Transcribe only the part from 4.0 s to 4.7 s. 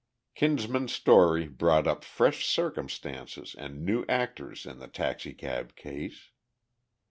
actors